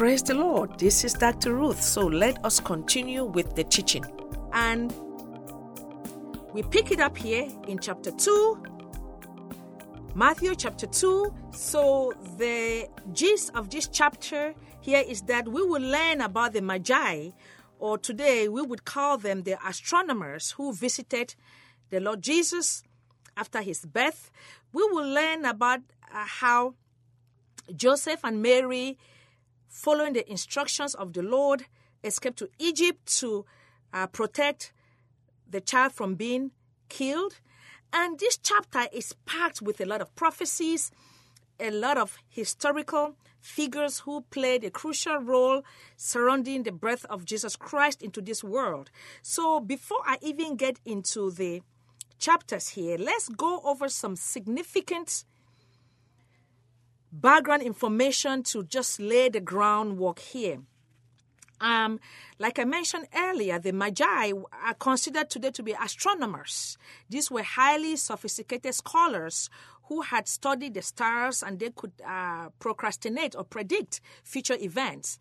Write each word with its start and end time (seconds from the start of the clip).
Praise 0.00 0.22
the 0.22 0.32
Lord. 0.32 0.78
This 0.78 1.04
is 1.04 1.12
Dr. 1.12 1.54
Ruth. 1.56 1.82
So 1.82 2.06
let 2.06 2.42
us 2.42 2.58
continue 2.58 3.22
with 3.22 3.54
the 3.54 3.64
teaching. 3.64 4.02
And 4.54 4.90
we 6.54 6.62
pick 6.62 6.90
it 6.90 7.00
up 7.00 7.18
here 7.18 7.46
in 7.68 7.78
chapter 7.78 8.10
2, 8.10 8.62
Matthew 10.14 10.54
chapter 10.54 10.86
2. 10.86 11.34
So 11.50 12.14
the 12.38 12.88
gist 13.12 13.50
of 13.54 13.68
this 13.68 13.88
chapter 13.88 14.54
here 14.80 15.04
is 15.06 15.20
that 15.24 15.46
we 15.46 15.60
will 15.60 15.82
learn 15.82 16.22
about 16.22 16.54
the 16.54 16.62
Magi, 16.62 17.32
or 17.78 17.98
today 17.98 18.48
we 18.48 18.62
would 18.62 18.86
call 18.86 19.18
them 19.18 19.42
the 19.42 19.58
astronomers 19.68 20.52
who 20.52 20.72
visited 20.72 21.34
the 21.90 22.00
Lord 22.00 22.22
Jesus 22.22 22.84
after 23.36 23.60
his 23.60 23.84
birth. 23.84 24.30
We 24.72 24.82
will 24.82 25.10
learn 25.12 25.44
about 25.44 25.80
uh, 26.10 26.24
how 26.24 26.72
Joseph 27.76 28.20
and 28.24 28.40
Mary, 28.40 28.96
following 29.70 30.12
the 30.12 30.30
instructions 30.30 30.94
of 30.94 31.14
the 31.14 31.22
Lord, 31.22 31.64
escaped 32.04 32.38
to 32.38 32.48
Egypt 32.58 33.06
to 33.20 33.46
uh, 33.94 34.06
protect 34.08 34.72
the 35.48 35.60
child 35.60 35.92
from 35.92 36.16
being 36.16 36.50
killed. 36.88 37.38
And 37.92 38.18
this 38.18 38.36
chapter 38.36 38.86
is 38.92 39.14
packed 39.24 39.62
with 39.62 39.80
a 39.80 39.86
lot 39.86 40.00
of 40.00 40.14
prophecies, 40.14 40.90
a 41.58 41.70
lot 41.70 41.96
of 41.96 42.18
historical 42.28 43.16
figures 43.40 44.00
who 44.00 44.22
played 44.30 44.64
a 44.64 44.70
crucial 44.70 45.18
role 45.18 45.62
surrounding 45.96 46.62
the 46.64 46.72
birth 46.72 47.06
of 47.08 47.24
Jesus 47.24 47.56
Christ 47.56 48.02
into 48.02 48.20
this 48.20 48.44
world. 48.44 48.90
So 49.22 49.60
before 49.60 50.00
I 50.04 50.18
even 50.20 50.56
get 50.56 50.78
into 50.84 51.30
the 51.30 51.62
chapters 52.18 52.68
here, 52.70 52.98
let's 52.98 53.28
go 53.28 53.60
over 53.64 53.88
some 53.88 54.16
significant 54.16 55.24
background 57.12 57.62
information 57.62 58.42
to 58.44 58.64
just 58.64 59.00
lay 59.00 59.28
the 59.28 59.40
groundwork 59.40 60.18
here. 60.18 60.60
Um, 61.60 62.00
like 62.38 62.58
I 62.58 62.64
mentioned 62.64 63.06
earlier, 63.14 63.58
the 63.58 63.72
Magi 63.72 64.32
are 64.32 64.74
considered 64.78 65.28
today 65.28 65.50
to 65.50 65.62
be 65.62 65.72
astronomers. 65.72 66.78
These 67.08 67.30
were 67.30 67.42
highly 67.42 67.96
sophisticated 67.96 68.74
scholars 68.74 69.50
who 69.88 70.02
had 70.02 70.28
studied 70.28 70.74
the 70.74 70.82
stars 70.82 71.42
and 71.42 71.58
they 71.58 71.70
could 71.70 71.92
uh, 72.06 72.48
procrastinate 72.60 73.34
or 73.36 73.44
predict 73.44 74.00
future 74.22 74.56
events. 74.58 75.18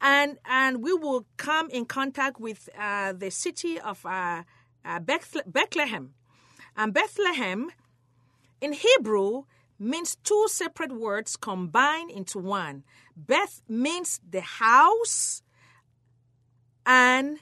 And, 0.00 0.38
and 0.46 0.82
we 0.82 0.94
will 0.94 1.26
come 1.36 1.68
in 1.70 1.84
contact 1.84 2.40
with 2.40 2.68
uh, 2.78 3.12
the 3.12 3.30
city 3.30 3.78
of 3.78 4.04
uh, 4.04 4.42
uh 4.84 5.00
Bethlehem. 5.00 6.14
And 6.76 6.94
Bethlehem, 6.94 7.70
in 8.60 8.72
Hebrew, 8.72 9.44
means 9.78 10.16
two 10.16 10.46
separate 10.48 10.92
words 10.92 11.36
combined 11.36 12.10
into 12.10 12.38
one. 12.38 12.84
Beth 13.16 13.62
means 13.68 14.20
the 14.28 14.40
house, 14.40 15.42
and 16.84 17.38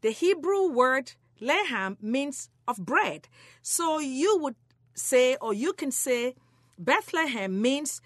the 0.00 0.10
Hebrew 0.10 0.68
word 0.68 1.12
lehem 1.40 1.96
means 2.00 2.50
of 2.66 2.84
bread. 2.84 3.28
So 3.62 3.98
you 3.98 4.38
would 4.38 4.56
say, 4.94 5.36
or 5.40 5.54
you 5.54 5.72
can 5.72 5.90
say, 5.90 6.34
Bethlehem 6.78 7.60
means 7.60 8.00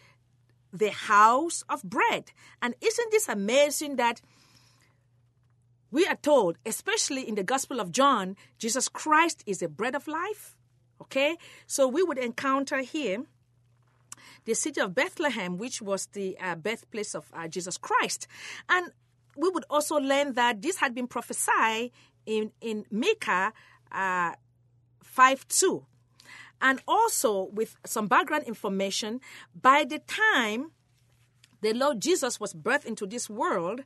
the 0.72 0.90
house 0.90 1.64
of 1.68 1.82
bread. 1.82 2.32
And 2.60 2.74
isn't 2.80 3.10
this 3.10 3.28
amazing 3.28 3.96
that 3.96 4.20
we 5.90 6.06
are 6.06 6.16
told, 6.16 6.56
especially 6.64 7.28
in 7.28 7.34
the 7.34 7.42
Gospel 7.42 7.80
of 7.80 7.92
John, 7.92 8.36
Jesus 8.58 8.88
Christ 8.88 9.42
is 9.46 9.58
the 9.58 9.68
bread 9.68 9.94
of 9.94 10.08
life? 10.08 10.56
Okay? 11.02 11.36
So 11.66 11.86
we 11.86 12.02
would 12.02 12.18
encounter 12.18 12.78
here 12.78 13.24
the 14.44 14.54
city 14.54 14.80
of 14.80 14.94
Bethlehem, 14.94 15.56
which 15.56 15.80
was 15.80 16.06
the 16.06 16.36
uh, 16.38 16.54
birthplace 16.54 17.14
of 17.14 17.30
uh, 17.32 17.48
Jesus 17.48 17.76
Christ. 17.76 18.26
And 18.68 18.90
we 19.36 19.48
would 19.48 19.64
also 19.70 19.96
learn 19.96 20.34
that 20.34 20.62
this 20.62 20.76
had 20.76 20.94
been 20.94 21.06
prophesied 21.06 21.90
in, 22.26 22.52
in 22.60 22.84
Micah 22.90 23.52
uh, 23.90 24.32
5 25.02 25.48
2. 25.48 25.84
And 26.60 26.80
also, 26.86 27.48
with 27.52 27.76
some 27.84 28.06
background 28.06 28.44
information, 28.44 29.20
by 29.60 29.84
the 29.84 29.98
time 29.98 30.70
the 31.60 31.72
Lord 31.72 32.00
Jesus 32.00 32.38
was 32.38 32.54
birthed 32.54 32.84
into 32.84 33.06
this 33.06 33.28
world, 33.28 33.82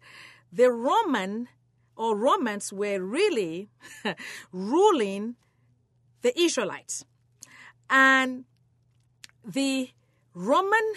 the 0.53 0.71
Roman 0.71 1.49
or 1.97 2.17
Romans 2.17 2.73
were 2.73 3.01
really 3.01 3.71
ruling 4.53 5.37
the 6.21 6.39
Israelites. 6.39 7.05
And 7.89 8.45
the 9.45 9.91
Roman 10.37 10.93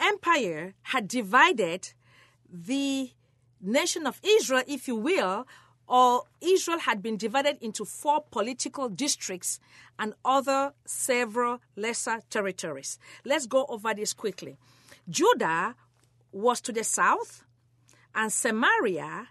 Empire 0.00 0.74
had 0.82 1.06
divided 1.06 1.92
the 2.50 3.12
nation 3.60 4.04
of 4.04 4.20
Israel, 4.24 4.64
if 4.66 4.88
you 4.88 4.96
will, 4.96 5.46
or 5.86 6.24
Israel 6.40 6.80
had 6.80 7.04
been 7.04 7.16
divided 7.16 7.56
into 7.60 7.84
four 7.84 8.24
political 8.32 8.88
districts 8.88 9.60
and 9.96 10.14
other 10.24 10.72
several 10.86 11.60
lesser 11.76 12.20
territories. 12.30 12.98
Let's 13.24 13.46
go 13.46 13.64
over 13.68 13.94
this 13.94 14.12
quickly. 14.12 14.56
Judah 15.08 15.76
was 16.32 16.60
to 16.62 16.72
the 16.72 16.82
south, 16.82 17.44
and 18.12 18.32
Samaria 18.32 19.28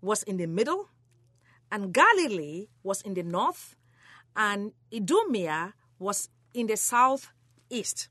was 0.00 0.22
in 0.22 0.36
the 0.36 0.46
middle, 0.46 0.90
and 1.72 1.92
Galilee 1.92 2.68
was 2.84 3.02
in 3.02 3.14
the 3.14 3.24
north, 3.24 3.74
and 4.36 4.74
Idumea 4.94 5.74
was 5.98 6.28
in 6.54 6.68
the 6.68 6.76
south 6.76 7.32
east. 7.70 8.08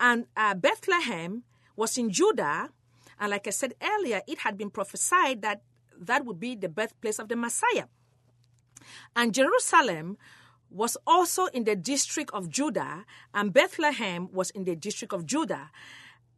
And 0.00 0.26
uh, 0.36 0.54
Bethlehem 0.54 1.42
was 1.76 1.98
in 1.98 2.10
Judah. 2.10 2.70
And 3.18 3.30
like 3.30 3.46
I 3.46 3.50
said 3.50 3.74
earlier, 3.82 4.22
it 4.26 4.38
had 4.38 4.56
been 4.56 4.70
prophesied 4.70 5.42
that 5.42 5.62
that 6.00 6.24
would 6.24 6.40
be 6.40 6.54
the 6.54 6.68
birthplace 6.68 7.18
of 7.18 7.28
the 7.28 7.36
Messiah. 7.36 7.86
And 9.14 9.34
Jerusalem 9.34 10.18
was 10.70 10.96
also 11.06 11.46
in 11.46 11.64
the 11.64 11.76
district 11.76 12.30
of 12.34 12.50
Judah, 12.50 13.04
and 13.32 13.52
Bethlehem 13.52 14.28
was 14.32 14.50
in 14.50 14.64
the 14.64 14.74
district 14.74 15.12
of 15.12 15.24
Judah. 15.24 15.70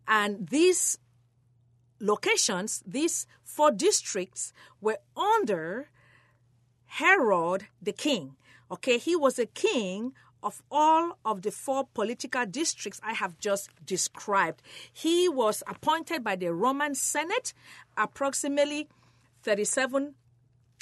And 0.07 0.49
these 0.49 0.99
locations, 2.01 2.83
these 2.87 3.27
four 3.43 3.71
districts, 3.71 4.53
were 4.81 4.99
under 5.17 5.89
Herod 6.87 7.67
the 7.81 7.93
king. 7.93 8.37
Okay, 8.71 8.99
he 8.99 9.17
was 9.17 9.39
a 9.39 9.47
king 9.47 10.13
of 10.47 10.63
all 10.71 11.19
of 11.25 11.43
the 11.43 11.51
four 11.51 11.89
political 11.93 12.47
districts 12.47 13.01
I 13.03 13.15
have 13.15 13.37
just 13.41 13.69
described. 13.85 14.63
He 14.93 15.29
was 15.29 15.65
appointed 15.67 16.23
by 16.23 16.37
the 16.37 16.55
Roman 16.55 16.95
Senate 16.95 17.53
approximately 17.97 18.87
37 19.43 20.15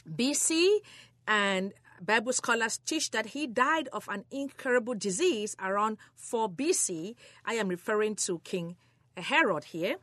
BC, 0.07 0.81
and 1.27 1.73
Bible 1.99 2.35
scholars 2.35 2.79
teach 2.85 3.11
that 3.13 3.29
he 3.29 3.47
died 3.47 3.89
of 3.91 4.07
an 4.11 4.27
incurable 4.31 4.95
disease 4.95 5.57
around 5.59 5.97
4 6.15 6.51
BC. 6.51 7.15
I 7.47 7.55
am 7.55 7.69
referring 7.69 8.17
to 8.17 8.41
King 8.41 8.77
Herod 9.17 9.65
here. 9.65 9.97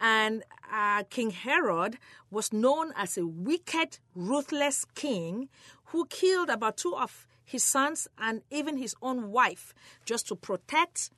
And 0.00 0.42
uh, 0.72 1.02
King 1.10 1.32
Herod 1.32 1.98
was 2.30 2.50
known 2.50 2.94
as 2.96 3.18
a 3.18 3.26
wicked, 3.26 3.98
ruthless 4.14 4.86
king 4.94 5.50
who 5.86 6.06
killed 6.06 6.48
about 6.48 6.78
two 6.78 6.96
of 6.96 7.26
his 7.44 7.64
sons, 7.64 8.08
and 8.18 8.42
even 8.50 8.76
his 8.76 8.94
own 9.02 9.30
wife, 9.30 9.74
just 10.04 10.28
to 10.28 10.36
protect 10.36 11.10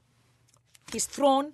his 0.93 1.07
throne 1.07 1.53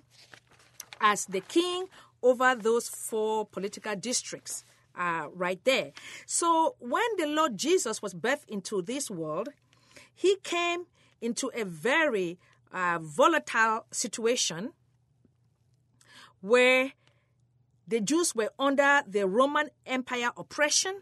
as 0.99 1.25
the 1.25 1.41
king 1.41 1.87
over 2.21 2.55
those 2.55 2.87
four 2.87 3.45
political 3.45 3.95
districts 3.95 4.63
uh, 4.95 5.27
right 5.33 5.63
there. 5.63 5.91
So 6.25 6.75
when 6.79 7.05
the 7.17 7.27
Lord 7.27 7.57
Jesus 7.57 8.01
was 8.01 8.13
birthed 8.13 8.47
into 8.47 8.81
this 8.81 9.09
world, 9.09 9.49
he 10.13 10.37
came 10.43 10.85
into 11.21 11.51
a 11.53 11.63
very 11.65 12.39
uh, 12.71 12.99
volatile 13.01 13.85
situation 13.91 14.73
where 16.41 16.93
the 17.87 17.99
Jews 17.99 18.35
were 18.35 18.51
under 18.57 19.01
the 19.07 19.27
Roman 19.27 19.69
Empire 19.85 20.31
oppression 20.37 21.01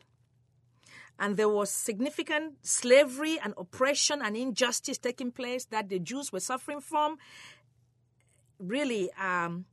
and 1.19 1.35
there 1.35 1.49
was 1.49 1.69
significant 1.69 2.55
slavery 2.65 3.37
and 3.43 3.53
oppression 3.57 4.21
and 4.23 4.37
injustice 4.37 4.97
taking 4.97 5.31
place 5.31 5.65
that 5.65 5.89
the 5.89 5.99
Jews 5.99 6.31
were 6.31 6.39
suffering 6.39 6.79
from. 6.79 7.17
Really, 8.57 9.11
um, 9.13 9.65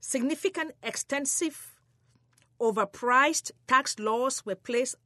significant, 0.00 0.72
extensive, 0.82 1.74
overpriced 2.60 3.52
tax 3.66 3.98
laws 3.98 4.44
were 4.44 4.54
placed 4.54 4.96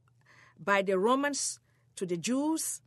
by 0.59 0.81
the 0.81 0.99
Romans 0.99 1.59
to 1.95 2.05
the 2.05 2.17
Jews. 2.17 2.81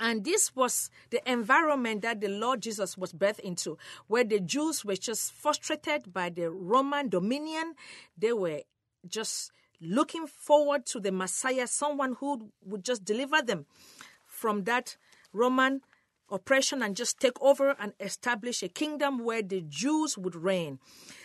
And 0.00 0.24
this 0.24 0.56
was 0.56 0.90
the 1.10 1.20
environment 1.30 2.02
that 2.02 2.20
the 2.20 2.28
Lord 2.28 2.62
Jesus 2.62 2.96
was 2.96 3.12
birthed 3.12 3.40
into, 3.40 3.76
where 4.06 4.24
the 4.24 4.40
Jews 4.40 4.84
were 4.84 4.96
just 4.96 5.32
frustrated 5.32 6.12
by 6.12 6.30
the 6.30 6.50
Roman 6.50 7.08
dominion. 7.08 7.74
They 8.16 8.32
were 8.32 8.62
just 9.06 9.52
looking 9.82 10.26
forward 10.26 10.86
to 10.86 11.00
the 11.00 11.12
Messiah, 11.12 11.66
someone 11.66 12.14
who 12.20 12.50
would 12.64 12.84
just 12.84 13.04
deliver 13.04 13.42
them 13.42 13.66
from 14.26 14.64
that 14.64 14.96
Roman 15.32 15.82
oppression 16.30 16.82
and 16.82 16.96
just 16.96 17.20
take 17.20 17.40
over 17.42 17.76
and 17.78 17.92
establish 18.00 18.62
a 18.62 18.68
kingdom 18.68 19.18
where 19.18 19.42
the 19.42 19.60
Jews 19.60 20.16
would 20.16 20.34
reign. 20.34 20.78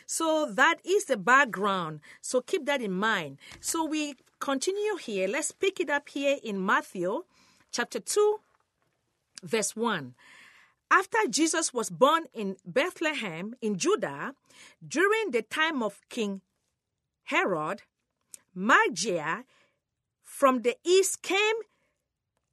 So 0.05 0.45
that 0.51 0.79
is 0.83 1.05
the 1.05 1.17
background. 1.17 2.01
So 2.21 2.41
keep 2.41 2.65
that 2.65 2.81
in 2.81 2.91
mind. 2.91 3.37
So 3.61 3.85
we 3.85 4.15
continue 4.39 4.97
here. 4.97 5.27
Let's 5.27 5.51
pick 5.51 5.79
it 5.79 5.89
up 5.89 6.09
here 6.09 6.37
in 6.43 6.63
Matthew 6.63 7.23
chapter 7.71 7.99
2, 7.99 8.39
verse 9.43 9.75
1. 9.75 10.13
After 10.89 11.17
Jesus 11.29 11.73
was 11.73 11.89
born 11.89 12.25
in 12.33 12.55
Bethlehem 12.65 13.55
in 13.61 13.77
Judah, 13.77 14.33
during 14.85 15.31
the 15.31 15.41
time 15.41 15.83
of 15.83 16.01
King 16.09 16.41
Herod, 17.25 17.81
Magi 18.59 19.43
from 20.23 20.63
the 20.63 20.75
east 20.83 21.21
came 21.21 21.57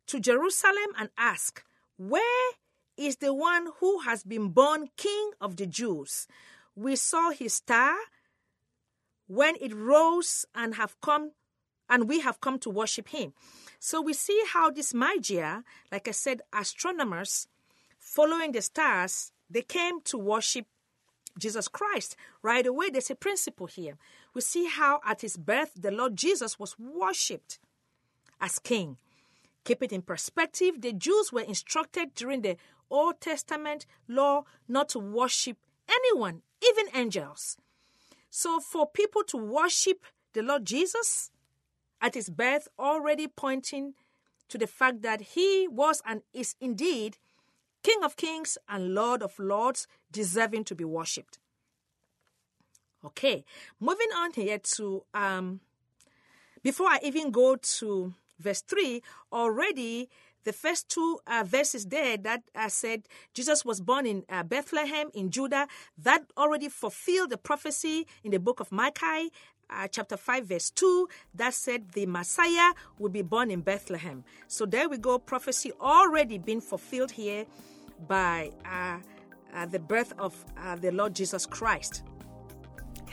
to 0.07 0.21
Jerusalem 0.21 0.93
and 0.99 1.09
asked, 1.17 1.65
Where 1.97 2.51
is 2.99 3.17
the 3.17 3.33
one 3.33 3.69
who 3.81 4.01
has 4.01 4.23
been 4.23 4.51
born 4.51 4.91
King 4.99 5.31
of 5.41 5.57
the 5.57 5.65
Jews? 5.65 6.29
We 6.77 6.97
saw 6.97 7.31
his 7.31 7.55
star 7.55 7.95
when 9.29 9.57
it 9.63 9.75
rose 9.75 10.45
and 10.55 10.75
have 10.75 10.95
come 11.01 11.33
and 11.89 12.07
we 12.07 12.21
have 12.21 12.39
come 12.39 12.59
to 12.59 12.69
worship 12.69 13.09
him. 13.09 13.33
So 13.79 14.03
we 14.03 14.13
see 14.13 14.43
how 14.53 14.71
this 14.71 14.93
Magi, 14.93 15.61
like 15.91 16.07
I 16.07 16.11
said, 16.11 16.43
astronomers 16.53 17.49
following 17.99 18.53
the 18.53 18.61
stars, 18.61 19.33
they 19.49 19.63
came 19.63 20.03
to 20.03 20.19
worship 20.19 20.67
Jesus 21.39 21.69
Christ. 21.69 22.15
Right 22.43 22.67
away, 22.67 22.91
there's 22.91 23.11
a 23.11 23.15
principle 23.15 23.67
here. 23.67 23.97
We 24.35 24.41
see 24.41 24.67
how 24.67 25.01
at 25.07 25.21
his 25.21 25.37
birth, 25.37 25.71
the 25.77 25.91
Lord 25.91 26.17
Jesus 26.17 26.59
was 26.59 26.77
worshipped 26.79 27.59
as 28.41 28.59
king. 28.59 28.99
Keep 29.65 29.83
it 29.85 29.93
in 29.93 30.03
perspective, 30.03 30.83
the 30.83 30.93
Jews 30.93 31.33
were 31.33 31.41
instructed 31.41 32.15
during 32.15 32.43
the 32.43 32.57
Old 32.91 33.21
Testament 33.21 33.87
law 34.09 34.45
not 34.69 34.91
to 34.91 34.99
worship 34.99 35.57
anyone, 35.89 36.43
even 36.63 36.95
angels. 36.95 37.57
So, 38.29 38.61
for 38.61 38.87
people 38.87 39.23
to 39.29 39.37
worship 39.37 40.05
the 40.33 40.43
Lord 40.43 40.65
Jesus 40.67 41.31
at 42.01 42.15
his 42.15 42.29
birth, 42.29 42.69
already 42.79 43.29
pointing 43.29 43.95
to 44.49 44.59
the 44.59 44.67
fact 44.67 45.03
that 45.03 45.21
he 45.21 45.67
was 45.69 46.03
and 46.05 46.23
is 46.35 46.57
indeed 46.61 47.17
King 47.85 48.03
of 48.03 48.17
kings 48.17 48.57
and 48.67 48.95
Lord 48.95 49.23
of 49.23 49.39
lords, 49.39 49.87
deserving 50.11 50.65
to 50.65 50.75
be 50.75 50.85
worshipped. 50.85 51.39
Okay, 53.05 53.45
moving 53.81 54.09
on 54.17 54.33
here 54.33 54.59
to 54.59 55.05
um, 55.13 55.61
before 56.63 56.87
I 56.87 56.99
even 57.03 57.31
go 57.31 57.57
to 57.57 58.15
verse 58.41 58.63
3, 58.63 59.03
already 59.31 60.09
the 60.45 60.53
first 60.53 60.89
two 60.89 61.19
uh, 61.27 61.45
verses 61.47 61.85
there 61.87 62.17
that 62.17 62.43
uh, 62.55 62.69
said 62.69 63.03
Jesus 63.35 63.65
was 63.65 63.81
born 63.83 64.07
in 64.07 64.25
uh, 64.31 64.43
Bethlehem 64.43 65.11
in 65.13 65.31
Judah, 65.31 65.67
that 65.99 66.25
already 66.37 66.71
fulfilled 66.71 67.31
the 67.31 67.37
prophecy 67.37 68.07
in 68.23 68.31
the 68.31 68.39
book 68.39 68.61
of 68.61 68.73
Micah, 68.73 69.29
uh, 69.69 69.89
chapter 69.89 70.17
5, 70.17 70.47
verse 70.47 70.71
2, 70.71 71.09
that 71.35 71.53
said 71.53 71.93
the 71.93 72.07
Messiah 72.07 72.73
would 72.99 73.13
be 73.13 73.23
born 73.23 73.51
in 73.51 73.61
Bethlehem. 73.61 74.25
So 74.49 74.65
there 74.65 74.89
we 74.89 74.97
go, 74.97 75.19
prophecy 75.19 75.73
already 75.81 76.39
been 76.39 76.63
fulfilled 76.63 77.11
here 77.11 77.45
by 78.09 78.51
uh, 78.65 79.67
the 79.67 79.79
birth 79.79 80.13
of 80.19 80.35
the 80.81 80.91
Lord 80.91 81.15
Jesus 81.15 81.45
Christ. 81.45 82.03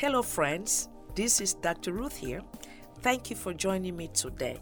Hello, 0.01 0.24
friends. 0.24 0.89
This 1.13 1.39
is 1.39 1.53
Dr. 1.53 1.94
Ruth 1.94 2.18
here. 2.18 2.42
Thank 3.01 3.30
you 3.30 3.36
for 3.36 3.53
joining 3.53 3.95
me 3.95 4.07
today. 4.07 4.59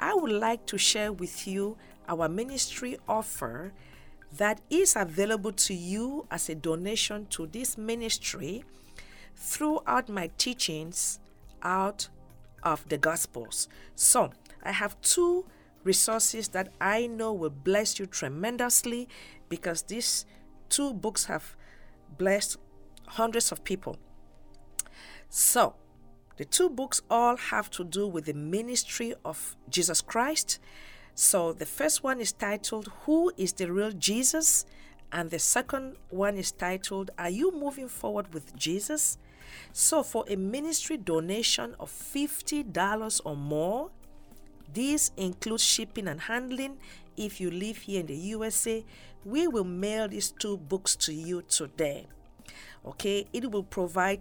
I 0.00 0.14
would 0.14 0.32
like 0.32 0.64
to 0.68 0.78
share 0.78 1.12
with 1.12 1.46
you 1.46 1.76
our 2.08 2.30
ministry 2.30 2.96
offer 3.06 3.74
that 4.38 4.62
is 4.70 4.96
available 4.96 5.52
to 5.52 5.74
you 5.74 6.26
as 6.30 6.48
a 6.48 6.54
donation 6.54 7.26
to 7.26 7.46
this 7.48 7.76
ministry 7.76 8.64
throughout 9.36 10.08
my 10.08 10.30
teachings 10.38 11.20
out 11.62 12.08
of 12.62 12.88
the 12.88 12.96
Gospels. 12.96 13.68
So, 13.96 14.30
I 14.62 14.72
have 14.72 14.98
two 15.02 15.44
resources 15.84 16.48
that 16.48 16.72
I 16.80 17.06
know 17.06 17.34
will 17.34 17.50
bless 17.50 17.98
you 17.98 18.06
tremendously 18.06 19.10
because 19.50 19.82
these 19.82 20.24
two 20.70 20.94
books 20.94 21.26
have 21.26 21.54
blessed 22.16 22.56
hundreds 23.08 23.52
of 23.52 23.62
people. 23.62 23.98
So, 25.28 25.74
the 26.36 26.44
two 26.44 26.70
books 26.70 27.02
all 27.10 27.36
have 27.36 27.70
to 27.72 27.84
do 27.84 28.06
with 28.06 28.26
the 28.26 28.34
ministry 28.34 29.14
of 29.24 29.56
Jesus 29.68 30.00
Christ. 30.00 30.58
So, 31.14 31.52
the 31.52 31.66
first 31.66 32.02
one 32.02 32.20
is 32.20 32.32
titled, 32.32 32.90
Who 33.04 33.32
is 33.36 33.52
the 33.52 33.70
Real 33.70 33.92
Jesus? 33.92 34.64
And 35.10 35.30
the 35.30 35.38
second 35.38 35.96
one 36.10 36.36
is 36.36 36.52
titled, 36.52 37.10
Are 37.18 37.30
You 37.30 37.52
Moving 37.52 37.88
Forward 37.88 38.32
with 38.32 38.54
Jesus? 38.56 39.18
So, 39.72 40.02
for 40.02 40.24
a 40.28 40.36
ministry 40.36 40.96
donation 40.96 41.74
of 41.80 41.90
$50 41.90 43.20
or 43.24 43.36
more, 43.36 43.90
this 44.72 45.10
includes 45.16 45.64
shipping 45.64 46.08
and 46.08 46.20
handling. 46.20 46.78
If 47.16 47.40
you 47.40 47.50
live 47.50 47.78
here 47.78 48.00
in 48.00 48.06
the 48.06 48.16
USA, 48.16 48.84
we 49.24 49.48
will 49.48 49.64
mail 49.64 50.08
these 50.08 50.30
two 50.30 50.56
books 50.56 50.94
to 50.96 51.12
you 51.12 51.42
today. 51.42 52.06
Okay, 52.86 53.26
it 53.32 53.50
will 53.50 53.64
provide 53.64 54.20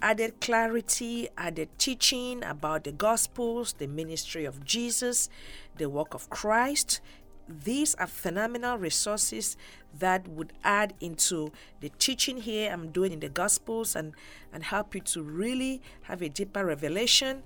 added 0.00 0.40
clarity, 0.40 1.28
added 1.36 1.68
teaching 1.78 2.42
about 2.44 2.84
the 2.84 2.92
Gospels, 2.92 3.74
the 3.74 3.86
ministry 3.86 4.44
of 4.44 4.64
Jesus, 4.64 5.28
the 5.76 5.88
work 5.88 6.14
of 6.14 6.30
Christ. 6.30 7.00
These 7.48 7.94
are 7.94 8.06
phenomenal 8.06 8.76
resources 8.78 9.56
that 9.98 10.28
would 10.28 10.52
add 10.62 10.94
into 11.00 11.50
the 11.80 11.90
teaching 11.98 12.38
here 12.38 12.70
I'm 12.70 12.90
doing 12.90 13.12
in 13.12 13.20
the 13.20 13.28
Gospels 13.28 13.96
and, 13.96 14.12
and 14.52 14.62
help 14.62 14.94
you 14.94 15.00
to 15.00 15.22
really 15.22 15.80
have 16.02 16.22
a 16.22 16.28
deeper 16.28 16.64
revelation 16.64 17.42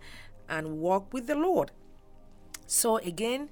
and 0.48 0.78
walk 0.78 1.12
with 1.12 1.26
the 1.26 1.36
Lord. 1.36 1.70
So, 2.66 2.96
again, 2.98 3.48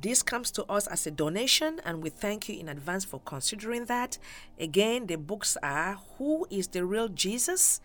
this 0.00 0.22
comes 0.22 0.50
to 0.52 0.64
us 0.64 0.86
as 0.86 1.06
a 1.06 1.10
donation, 1.10 1.80
and 1.84 2.02
we 2.02 2.10
thank 2.10 2.48
you 2.48 2.58
in 2.58 2.68
advance 2.68 3.04
for 3.04 3.20
considering 3.24 3.86
that. 3.86 4.18
Again, 4.58 5.06
the 5.06 5.16
books 5.16 5.56
are 5.62 5.98
Who 6.18 6.46
is 6.50 6.68
the 6.68 6.84
Real 6.84 7.08
Jesus? 7.08 7.80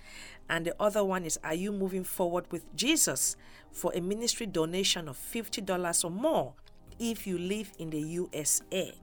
And 0.49 0.65
the 0.65 0.75
other 0.79 1.03
one 1.03 1.23
is 1.23 1.39
Are 1.43 1.53
You 1.53 1.71
Moving 1.71 2.03
Forward 2.03 2.45
with 2.51 2.75
Jesus? 2.75 3.35
for 3.71 3.91
a 3.95 4.01
ministry 4.01 4.45
donation 4.45 5.07
of 5.07 5.17
$50 5.17 6.03
or 6.03 6.11
more 6.11 6.53
if 6.99 7.25
you 7.25 7.37
live 7.37 7.71
in 7.79 7.89
the 7.89 7.99
USA. 7.99 8.93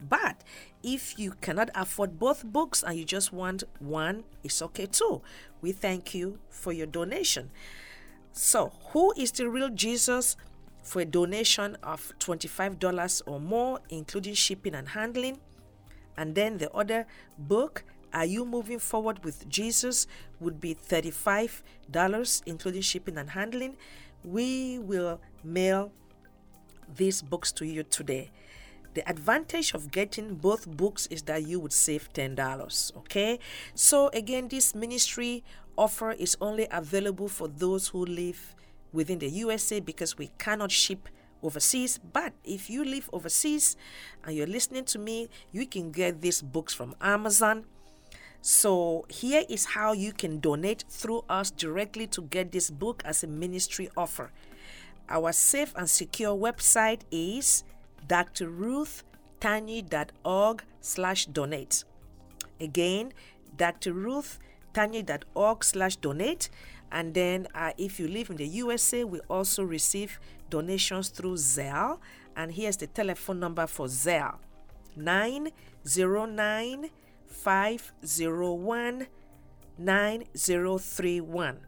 But 0.00 0.42
if 0.82 1.18
you 1.18 1.32
cannot 1.40 1.70
afford 1.74 2.18
both 2.18 2.44
books 2.44 2.82
and 2.82 2.98
you 2.98 3.04
just 3.04 3.32
want 3.32 3.62
one, 3.78 4.24
it's 4.42 4.60
okay 4.60 4.86
too. 4.86 5.22
We 5.60 5.72
thank 5.72 6.14
you 6.14 6.38
for 6.48 6.72
your 6.72 6.86
donation. 6.86 7.50
So, 8.32 8.72
who 8.90 9.14
is 9.16 9.30
the 9.30 9.48
real 9.48 9.70
Jesus? 9.70 10.36
For 10.84 11.00
a 11.00 11.04
donation 11.04 11.76
of 11.82 12.12
$25 12.20 13.22
or 13.26 13.40
more, 13.40 13.80
including 13.88 14.34
shipping 14.34 14.74
and 14.74 14.90
handling. 14.90 15.40
And 16.16 16.34
then 16.34 16.58
the 16.58 16.70
other 16.72 17.06
book, 17.38 17.82
Are 18.12 18.24
You 18.24 18.44
Moving 18.44 18.78
Forward 18.78 19.24
with 19.24 19.48
Jesus, 19.48 20.06
would 20.38 20.60
be 20.60 20.74
$35, 20.74 22.42
including 22.46 22.82
shipping 22.82 23.18
and 23.18 23.30
handling. 23.30 23.76
We 24.22 24.78
will 24.78 25.20
mail 25.42 25.90
these 26.96 27.22
books 27.22 27.50
to 27.52 27.66
you 27.66 27.82
today. 27.82 28.30
The 28.92 29.08
advantage 29.08 29.74
of 29.74 29.90
getting 29.90 30.36
both 30.36 30.68
books 30.68 31.08
is 31.08 31.22
that 31.22 31.44
you 31.44 31.58
would 31.58 31.72
save 31.72 32.12
$10. 32.12 32.96
Okay, 32.98 33.40
so 33.74 34.08
again, 34.12 34.46
this 34.48 34.74
ministry 34.74 35.42
offer 35.76 36.12
is 36.12 36.36
only 36.40 36.68
available 36.70 37.28
for 37.28 37.48
those 37.48 37.88
who 37.88 38.04
live 38.04 38.54
within 38.94 39.18
the 39.18 39.28
USA 39.28 39.80
because 39.80 40.16
we 40.16 40.30
cannot 40.38 40.70
ship 40.70 41.10
overseas. 41.42 41.98
But 41.98 42.32
if 42.44 42.70
you 42.70 42.84
live 42.84 43.10
overseas 43.12 43.76
and 44.24 44.34
you're 44.34 44.46
listening 44.46 44.84
to 44.86 44.98
me, 44.98 45.28
you 45.52 45.66
can 45.66 45.90
get 45.90 46.22
these 46.22 46.40
books 46.40 46.72
from 46.72 46.94
Amazon. 47.00 47.64
So, 48.40 49.04
here 49.08 49.42
is 49.48 49.64
how 49.64 49.94
you 49.94 50.12
can 50.12 50.38
donate 50.38 50.84
through 50.88 51.24
us 51.30 51.50
directly 51.50 52.06
to 52.08 52.20
get 52.22 52.52
this 52.52 52.70
book 52.70 53.02
as 53.04 53.24
a 53.24 53.26
ministry 53.26 53.88
offer. 53.96 54.30
Our 55.08 55.32
safe 55.32 55.72
and 55.76 55.88
secure 55.88 56.36
website 56.36 57.00
is 57.10 57.64
drruthtanyi.org 58.06 60.62
slash 60.80 61.24
donate. 61.26 61.84
Again, 62.60 63.12
drruthtanyi.org 63.56 65.64
slash 65.64 65.96
donate. 65.96 66.50
And 66.94 67.12
then, 67.12 67.48
uh, 67.56 67.72
if 67.76 67.98
you 67.98 68.06
live 68.06 68.30
in 68.30 68.36
the 68.36 68.46
USA, 68.46 69.02
we 69.02 69.18
also 69.28 69.64
receive 69.64 70.20
donations 70.48 71.08
through 71.08 71.34
Zelle. 71.34 71.98
And 72.36 72.52
here's 72.52 72.76
the 72.76 72.86
telephone 72.86 73.40
number 73.40 73.66
for 73.66 73.86
Zelle 73.86 74.36
909 74.94 76.90
501 77.26 79.08
9031. 79.76 81.58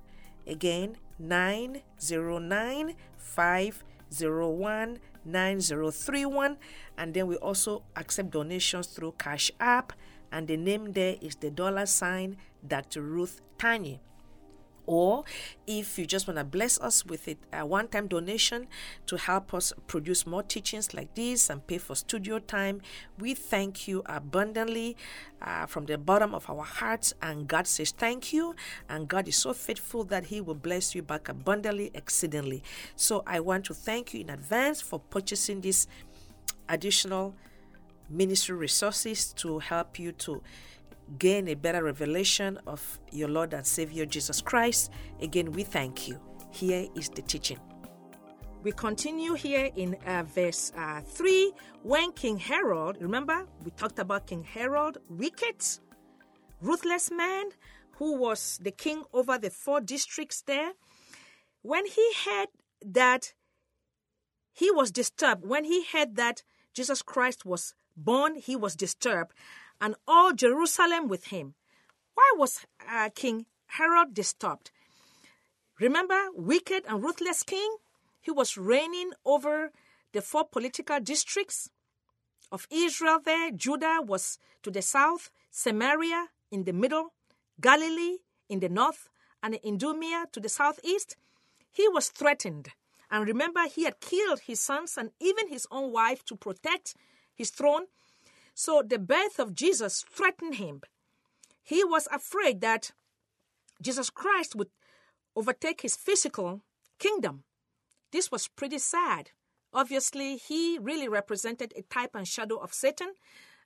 Again, 0.46 0.96
909 1.18 2.94
501 3.16 4.98
9031 5.24 6.56
and 6.96 7.14
then 7.14 7.26
we 7.26 7.34
also 7.36 7.82
accept 7.96 8.30
donations 8.30 8.86
through 8.86 9.10
Cash 9.18 9.50
App 9.58 9.92
and 10.30 10.46
the 10.46 10.56
name 10.56 10.92
there 10.92 11.16
is 11.20 11.34
the 11.34 11.50
dollar 11.50 11.84
sign 11.84 12.36
Dr. 12.64 13.02
Ruth 13.02 13.40
Tanyi 13.58 13.98
or 14.86 15.24
if 15.66 15.98
you 15.98 16.06
just 16.06 16.26
want 16.26 16.38
to 16.38 16.44
bless 16.44 16.80
us 16.80 17.04
with 17.04 17.28
it, 17.28 17.38
a 17.52 17.66
one 17.66 17.88
time 17.88 18.06
donation 18.06 18.66
to 19.06 19.16
help 19.16 19.52
us 19.52 19.72
produce 19.86 20.26
more 20.26 20.42
teachings 20.42 20.94
like 20.94 21.14
this 21.14 21.50
and 21.50 21.66
pay 21.66 21.78
for 21.78 21.94
studio 21.94 22.38
time, 22.38 22.80
we 23.18 23.34
thank 23.34 23.88
you 23.88 24.02
abundantly 24.06 24.96
uh, 25.42 25.66
from 25.66 25.86
the 25.86 25.98
bottom 25.98 26.34
of 26.34 26.48
our 26.48 26.64
hearts. 26.64 27.14
And 27.20 27.48
God 27.48 27.66
says 27.66 27.90
thank 27.90 28.32
you. 28.32 28.54
And 28.88 29.08
God 29.08 29.28
is 29.28 29.36
so 29.36 29.52
faithful 29.52 30.04
that 30.04 30.26
He 30.26 30.40
will 30.40 30.54
bless 30.54 30.94
you 30.94 31.02
back 31.02 31.28
abundantly, 31.28 31.90
exceedingly. 31.94 32.62
So 32.94 33.22
I 33.26 33.40
want 33.40 33.64
to 33.66 33.74
thank 33.74 34.14
you 34.14 34.20
in 34.20 34.30
advance 34.30 34.80
for 34.80 34.98
purchasing 34.98 35.60
this 35.60 35.86
additional 36.68 37.34
ministry 38.08 38.56
resources 38.56 39.32
to 39.34 39.58
help 39.58 39.98
you 39.98 40.12
to 40.12 40.42
gain 41.18 41.48
a 41.48 41.54
better 41.54 41.84
revelation 41.84 42.58
of 42.66 42.98
your 43.12 43.28
Lord 43.28 43.54
and 43.54 43.66
Savior 43.66 44.06
Jesus 44.06 44.40
Christ. 44.40 44.90
Again, 45.20 45.52
we 45.52 45.62
thank 45.62 46.08
you. 46.08 46.20
Here 46.50 46.86
is 46.94 47.08
the 47.08 47.22
teaching. 47.22 47.58
We 48.62 48.72
continue 48.72 49.34
here 49.34 49.70
in 49.76 49.96
uh, 50.06 50.24
verse 50.24 50.72
uh, 50.76 51.00
3 51.00 51.52
when 51.82 52.12
King 52.12 52.38
Herod, 52.38 52.96
remember, 53.00 53.46
we 53.64 53.70
talked 53.70 53.98
about 53.98 54.26
King 54.26 54.42
Herod, 54.42 54.98
wicked, 55.08 55.64
ruthless 56.60 57.10
man 57.10 57.50
who 57.98 58.16
was 58.16 58.58
the 58.62 58.72
king 58.72 59.04
over 59.12 59.38
the 59.38 59.50
four 59.50 59.80
districts 59.80 60.42
there. 60.42 60.72
When 61.62 61.86
he 61.86 62.12
heard 62.24 62.48
that 62.84 63.34
he 64.52 64.70
was 64.70 64.90
disturbed, 64.90 65.46
when 65.46 65.64
he 65.64 65.84
heard 65.84 66.16
that 66.16 66.42
Jesus 66.74 67.02
Christ 67.02 67.44
was 67.44 67.74
born, 67.96 68.34
he 68.34 68.56
was 68.56 68.74
disturbed 68.74 69.32
and 69.80 69.94
all 70.06 70.32
Jerusalem 70.32 71.08
with 71.08 71.26
him. 71.26 71.54
Why 72.14 72.32
was 72.36 72.66
uh, 72.90 73.10
King 73.14 73.46
Herod 73.66 74.14
disturbed? 74.14 74.70
Remember, 75.78 76.28
wicked 76.34 76.84
and 76.88 77.02
ruthless 77.02 77.42
king? 77.42 77.76
He 78.20 78.30
was 78.30 78.56
reigning 78.56 79.10
over 79.24 79.70
the 80.12 80.22
four 80.22 80.44
political 80.44 80.98
districts 81.00 81.68
of 82.50 82.66
Israel 82.70 83.20
there. 83.22 83.50
Judah 83.50 84.00
was 84.02 84.38
to 84.62 84.70
the 84.70 84.82
south, 84.82 85.30
Samaria 85.50 86.28
in 86.50 86.64
the 86.64 86.72
middle, 86.72 87.12
Galilee 87.60 88.18
in 88.48 88.60
the 88.60 88.68
north, 88.68 89.08
and 89.42 89.58
Idumea 89.64 90.24
to 90.32 90.40
the 90.40 90.48
southeast. 90.48 91.16
He 91.70 91.86
was 91.88 92.08
threatened. 92.08 92.70
And 93.10 93.26
remember, 93.26 93.68
he 93.68 93.84
had 93.84 94.00
killed 94.00 94.40
his 94.40 94.60
sons 94.60 94.96
and 94.96 95.10
even 95.20 95.48
his 95.48 95.66
own 95.70 95.92
wife 95.92 96.24
to 96.24 96.36
protect 96.36 96.94
his 97.34 97.50
throne. 97.50 97.86
So 98.58 98.82
the 98.82 98.98
birth 98.98 99.38
of 99.38 99.54
Jesus 99.54 100.02
threatened 100.10 100.54
him. 100.54 100.80
He 101.62 101.84
was 101.84 102.08
afraid 102.10 102.62
that 102.62 102.92
Jesus 103.82 104.08
Christ 104.08 104.56
would 104.56 104.70
overtake 105.36 105.82
his 105.82 105.94
physical 105.94 106.62
kingdom. 106.98 107.44
This 108.12 108.32
was 108.32 108.48
pretty 108.48 108.78
sad. 108.78 109.32
Obviously, 109.74 110.38
he 110.38 110.78
really 110.80 111.06
represented 111.06 111.74
a 111.76 111.82
type 111.82 112.14
and 112.14 112.26
shadow 112.26 112.56
of 112.56 112.72
Satan, 112.72 113.12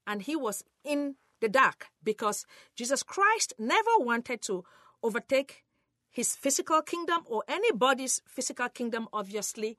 and 0.09 0.23
he 0.23 0.35
was 0.35 0.65
in 0.83 1.15
the 1.41 1.49
dark 1.49 1.87
because 2.03 2.45
Jesus 2.75 3.05
Christ 3.05 3.53
never 3.61 3.93
wanted 3.97 4.43
to 4.43 4.65
overtake 5.05 5.63
his 6.11 6.35
physical 6.35 6.83
kingdom 6.83 7.21
or 7.27 7.45
anybody's 7.47 8.23
physical 8.27 8.69
kingdom, 8.69 9.07
obviously. 9.13 9.79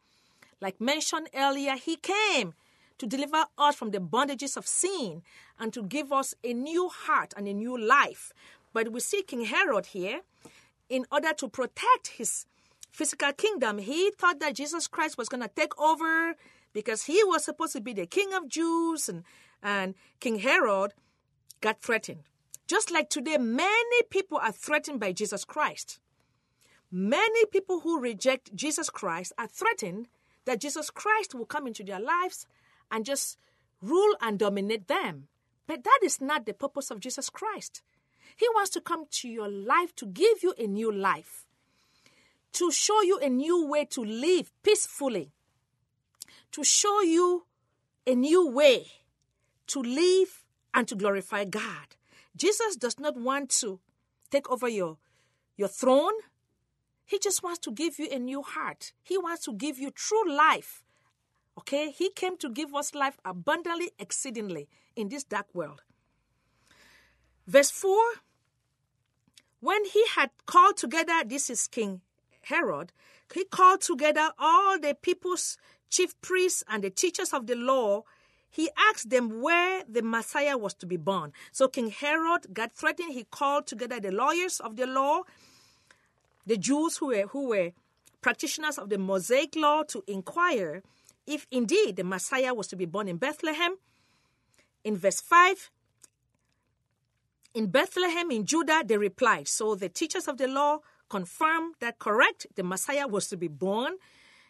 Like 0.61 0.79
mentioned 0.79 1.27
earlier, 1.35 1.75
he 1.75 1.97
came 1.97 2.53
to 3.01 3.08
deliver 3.08 3.46
us 3.58 3.75
from 3.75 3.89
the 3.89 3.98
bondages 3.98 4.55
of 4.55 4.67
sin 4.67 5.24
and 5.60 5.74
to 5.74 5.81
give 5.81 6.13
us 6.13 6.36
a 6.43 6.53
new 6.53 6.88
heart 6.88 7.34
and 7.36 7.48
a 7.48 7.53
new 7.53 7.75
life. 7.75 8.31
But 8.74 8.91
we 8.91 9.00
see 9.00 9.24
King 9.24 9.46
Herod 9.46 9.88
here, 9.88 10.22
in 10.88 11.08
order 11.12 11.34
to 11.34 11.50
protect 11.50 12.10
his 12.17 12.46
physical 12.91 13.34
kingdom, 13.34 13.79
he 13.79 14.12
thought 14.12 14.39
that 14.39 14.53
Jesus 14.53 14.86
Christ 14.86 15.17
was 15.17 15.29
going 15.29 15.41
to 15.41 15.50
take 15.50 15.79
over 15.81 16.36
because 16.74 17.05
he 17.05 17.24
was 17.24 17.43
supposed 17.43 17.74
to 17.74 17.81
be 17.81 17.91
the 17.91 18.05
king 18.05 18.36
of 18.36 18.48
Jews, 18.48 19.10
and, 19.10 19.24
and 19.63 19.96
King 20.20 20.38
Herod 20.38 20.93
got 21.60 21.81
threatened. 21.81 22.20
Just 22.67 22.91
like 22.91 23.10
today, 23.10 23.39
many 23.39 24.03
people 24.12 24.38
are 24.38 24.51
threatened 24.51 25.00
by 25.00 25.12
Jesus 25.12 25.43
Christ. 25.43 26.00
Many 26.91 27.46
people 27.48 27.79
who 27.79 28.00
reject 28.00 28.55
Jesus 28.55 28.91
Christ 28.91 29.34
are 29.39 29.48
threatened 29.48 30.08
that 30.46 30.62
Jesus 30.62 30.91
Christ 30.91 31.34
will 31.34 31.46
come 31.46 31.65
into 31.65 31.84
their 31.84 32.00
lives 32.00 32.46
and 32.91 33.05
just 33.05 33.38
rule 33.81 34.15
and 34.21 34.38
dominate 34.38 34.88
them. 34.88 35.27
But 35.67 35.83
that 35.83 36.00
is 36.03 36.21
not 36.21 36.45
the 36.45 36.53
purpose 36.53 36.91
of 36.91 37.00
Jesus 37.00 37.29
Christ. 37.29 37.81
He 38.36 38.48
wants 38.53 38.71
to 38.71 38.81
come 38.81 39.05
to 39.10 39.29
your 39.29 39.50
life 39.50 39.95
to 39.98 40.05
give 40.05 40.43
you 40.43 40.53
a 40.57 40.67
new 40.67 40.91
life, 40.91 41.45
to 42.53 42.71
show 42.71 43.01
you 43.01 43.19
a 43.19 43.29
new 43.29 43.65
way 43.65 43.86
to 43.86 44.01
live 44.03 44.51
peacefully, 44.63 45.31
to 46.51 46.63
show 46.63 47.01
you 47.01 47.45
a 48.05 48.15
new 48.15 48.48
way 48.48 48.88
to 49.67 49.81
live 49.81 50.43
and 50.74 50.88
to 50.88 50.95
glorify 50.95 51.45
God. 51.45 51.95
Jesus 52.36 52.75
does 52.75 53.00
not 53.00 53.15
want 53.17 53.50
to 53.62 53.79
take 54.29 54.50
over 54.51 54.67
your, 54.67 54.98
your 55.55 55.67
throne. 55.67 56.13
He 57.05 57.19
just 57.19 57.43
wants 57.43 57.60
to 57.60 57.71
give 57.71 58.00
you 58.00 58.07
a 58.12 58.19
new 58.19 58.41
heart. 58.41 58.93
He 59.01 59.17
wants 59.17 59.45
to 59.45 59.53
give 59.53 59.79
you 59.79 59.91
true 59.91 60.29
life 60.29 60.83
Okay? 61.58 61.91
He 61.91 62.10
came 62.10 62.38
to 62.38 62.50
give 62.50 62.74
us 62.74 62.93
life 62.93 63.20
abundantly, 63.25 63.91
exceedingly 64.00 64.67
in 64.96 65.10
this 65.10 65.24
dark 65.24 65.48
world. 65.53 65.81
Verse 67.48 67.72
4 67.72 67.98
When 69.60 69.86
he 69.86 70.05
had 70.15 70.31
called 70.46 70.77
together, 70.77 71.24
this 71.25 71.50
is 71.50 71.67
King 71.67 72.01
Herod, 72.43 72.91
he 73.34 73.46
called 73.46 73.81
together 73.81 74.31
all 74.38 74.79
the 74.79 74.96
people's 75.01 75.58
chief 75.89 76.20
priests 76.22 76.63
and 76.67 76.84
the 76.84 76.89
teachers 76.89 77.34
of 77.34 77.48
the 77.48 77.55
law. 77.55 78.03
He 78.50 78.70
asked 78.89 79.10
them 79.10 79.41
where 79.41 79.84
the 79.88 80.01
Messiah 80.01 80.58
was 80.58 80.74
to 80.75 80.86
be 80.86 80.98
born. 80.98 81.31
So 81.51 81.67
King 81.67 81.89
Herod 81.89 82.53
got 82.53 82.74
threatened. 82.74 83.13
He 83.13 83.24
called 83.24 83.65
together 83.65 84.00
the 84.00 84.12
lawyers 84.12 84.60
of 84.60 84.75
the 84.75 84.86
law, 84.86 85.22
the 86.46 86.58
Jews 86.58 86.98
who 86.98 87.08
were, 87.08 87.27
who 87.27 87.48
were 87.48 87.72
practitioners 88.22 88.77
of 88.77 88.89
the 88.89 88.98
Mosaic 88.98 89.55
law, 89.55 89.84
to 89.84 90.03
inquire 90.05 90.84
if 91.31 91.47
indeed 91.50 91.95
the 91.95 92.03
Messiah 92.03 92.53
was 92.53 92.67
to 92.67 92.75
be 92.75 92.85
born 92.85 93.07
in 93.07 93.17
Bethlehem. 93.17 93.77
In 94.83 94.97
verse 94.97 95.21
5, 95.21 95.71
in 97.53 97.67
Bethlehem 97.67 98.31
in 98.31 98.45
Judah, 98.45 98.83
they 98.85 98.97
replied. 98.97 99.47
So 99.47 99.75
the 99.75 99.89
teachers 99.89 100.27
of 100.27 100.38
the 100.38 100.47
law 100.47 100.79
confirmed 101.09 101.75
that 101.79 102.00
correct, 102.00 102.47
the 102.55 102.63
Messiah 102.63 103.07
was 103.07 103.27
to 103.29 103.38
be 103.38 103.47
born 103.47 103.93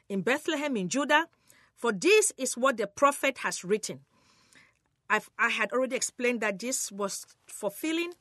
in 0.09 0.21
Bethlehem 0.21 0.75
in 0.75 0.89
Judah. 0.89 1.27
For 1.75 1.91
this 1.91 2.33
is 2.37 2.57
what 2.57 2.77
the 2.77 2.87
prophet 2.87 3.39
has 3.39 3.63
written. 3.63 4.01
I've, 5.09 5.29
I 5.37 5.49
had 5.49 5.71
already 5.71 5.95
explained 5.95 6.41
that 6.41 6.59
this 6.59 6.91
was 6.91 7.25
fulfilling 7.45 8.13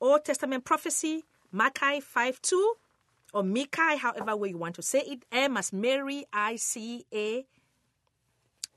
Old 0.00 0.24
Testament 0.24 0.64
prophecy, 0.64 1.24
Malachi 1.50 2.00
5 2.00 2.42
2 2.42 2.74
or 3.32 3.42
Mikai, 3.42 3.98
however 3.98 4.36
way 4.36 4.50
you 4.50 4.58
want 4.58 4.74
to 4.76 4.82
say 4.82 5.00
it. 5.00 5.24
M 5.30 5.56
as 5.56 5.72
Mary, 5.72 6.24
I 6.32 6.56
C 6.56 7.04
A 7.12 7.46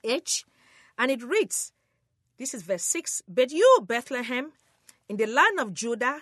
H. 0.03 0.46
And 0.98 1.12
it 1.12 1.24
reads, 1.24 1.72
this 2.38 2.53
is 2.53 2.63
verse 2.63 2.84
6 2.84 3.24
But 3.27 3.51
you, 3.51 3.79
Bethlehem, 3.86 4.53
in 5.08 5.18
the 5.18 5.27
land 5.27 5.60
of 5.60 5.74
Judah, 5.74 6.22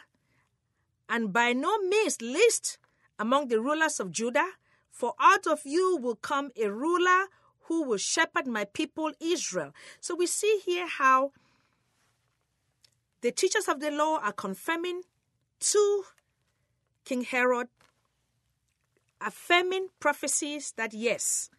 and 1.08 1.32
by 1.32 1.54
no 1.54 1.78
means 1.80 2.22
least 2.22 2.78
among 3.20 3.48
the 3.48 3.62
rulers 3.62 4.00
of 4.00 4.12
Judah, 4.12 4.50
for 4.90 5.14
out 5.20 5.46
of 5.48 5.62
you 5.64 5.98
will 5.98 6.16
come 6.16 6.52
a 6.60 6.72
ruler 6.72 7.28
who 7.66 7.84
will 7.84 7.98
shepherd 7.98 8.48
my 8.48 8.64
people 8.66 9.12
Israel. 9.20 9.74
So 10.00 10.16
we 10.16 10.26
see 10.26 10.60
here 10.66 10.88
how 10.88 11.32
the 13.22 13.32
teachers 13.32 13.68
of 13.68 13.80
the 13.80 13.92
law 13.92 14.20
are 14.24 14.32
confirming 14.32 15.04
to 15.60 16.04
King 17.06 17.24
Herod 17.24 17.68
affirming 19.28 19.88
prophecies 20.00 20.74
that 20.78 20.94
yes, 20.94 21.50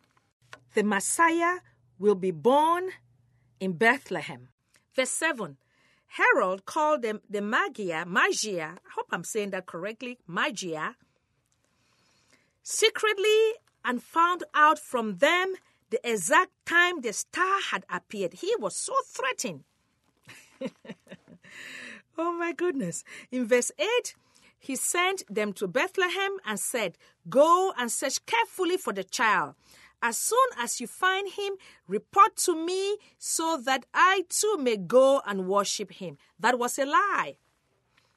the 0.74 0.82
Messiah 0.82 1.56
will 1.98 2.14
be 2.14 2.30
born 2.30 2.84
in 3.60 3.72
Bethlehem. 3.72 4.48
Verse 4.96 5.10
7 5.10 5.58
Herod 6.12 6.64
called 6.64 7.02
them 7.02 7.20
the 7.28 7.42
Magia, 7.42 8.04
Magia, 8.06 8.76
I 8.76 8.90
hope 8.96 9.08
I'm 9.12 9.24
saying 9.24 9.50
that 9.50 9.66
correctly, 9.66 10.18
Magia, 10.26 10.96
secretly 12.62 13.40
and 13.84 14.02
found 14.02 14.44
out 14.54 14.78
from 14.78 15.18
them 15.18 15.54
the 15.90 16.00
exact 16.10 16.52
time 16.64 17.02
the 17.02 17.12
star 17.12 17.60
had 17.70 17.84
appeared. 17.90 18.34
He 18.34 18.54
was 18.58 18.74
so 18.76 18.94
threatened. 19.06 19.64
oh 22.18 22.32
my 22.32 22.52
goodness. 22.52 23.04
In 23.30 23.46
verse 23.46 23.70
8, 23.78 24.14
he 24.58 24.76
sent 24.76 25.22
them 25.32 25.52
to 25.54 25.68
Bethlehem 25.68 26.38
and 26.44 26.58
said, 26.58 26.98
Go 27.28 27.72
and 27.78 27.90
search 27.90 28.24
carefully 28.26 28.76
for 28.76 28.92
the 28.92 29.04
child. 29.04 29.54
As 30.00 30.16
soon 30.16 30.48
as 30.58 30.80
you 30.80 30.86
find 30.86 31.28
him, 31.28 31.54
report 31.86 32.36
to 32.36 32.54
me 32.54 32.98
so 33.18 33.60
that 33.64 33.86
I 33.92 34.24
too 34.28 34.56
may 34.58 34.76
go 34.76 35.20
and 35.26 35.48
worship 35.48 35.92
him. 35.92 36.18
That 36.38 36.58
was 36.58 36.78
a 36.78 36.86
lie. 36.86 37.36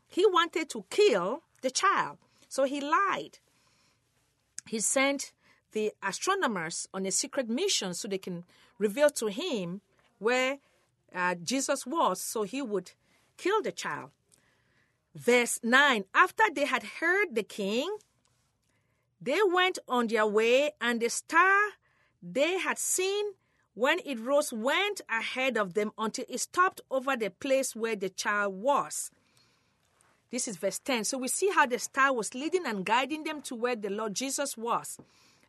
He 0.07 0.25
wanted 0.25 0.69
to 0.71 0.85
kill 0.89 1.43
the 1.61 1.71
child, 1.71 2.17
so 2.47 2.65
he 2.65 2.81
lied. 2.81 3.39
He 4.67 4.79
sent 4.79 5.31
the 5.71 5.91
astronomers 6.03 6.87
on 6.93 7.05
a 7.05 7.11
secret 7.11 7.49
mission 7.49 7.93
so 7.93 8.07
they 8.07 8.17
can 8.17 8.43
reveal 8.77 9.09
to 9.11 9.27
him 9.27 9.81
where 10.19 10.57
uh, 11.15 11.35
Jesus 11.35 11.85
was, 11.85 12.21
so 12.21 12.43
he 12.43 12.61
would 12.61 12.91
kill 13.37 13.61
the 13.61 13.71
child. 13.71 14.11
Verse 15.15 15.59
9 15.63 16.05
After 16.13 16.43
they 16.53 16.65
had 16.65 16.83
heard 16.99 17.35
the 17.35 17.43
king, 17.43 17.97
they 19.21 19.39
went 19.51 19.77
on 19.87 20.07
their 20.07 20.25
way, 20.25 20.71
and 20.79 20.99
the 20.99 21.09
star 21.09 21.59
they 22.23 22.57
had 22.57 22.79
seen 22.79 23.33
when 23.73 23.99
it 24.05 24.19
rose 24.19 24.51
went 24.51 25.01
ahead 25.09 25.57
of 25.57 25.73
them 25.73 25.91
until 25.97 26.25
it 26.27 26.39
stopped 26.39 26.81
over 26.89 27.15
the 27.15 27.29
place 27.29 27.75
where 27.75 27.95
the 27.95 28.09
child 28.09 28.53
was. 28.55 29.11
This 30.31 30.47
is 30.47 30.57
verse 30.57 30.79
10. 30.79 31.03
So 31.03 31.17
we 31.17 31.27
see 31.27 31.49
how 31.53 31.65
the 31.65 31.77
star 31.77 32.13
was 32.13 32.33
leading 32.33 32.65
and 32.65 32.85
guiding 32.85 33.23
them 33.23 33.41
to 33.43 33.55
where 33.55 33.75
the 33.75 33.89
Lord 33.89 34.13
Jesus 34.13 34.57
was. 34.57 34.97